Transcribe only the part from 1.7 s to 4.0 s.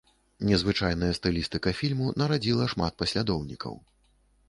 фільму нарадзіла шмат паслядоўнікаў.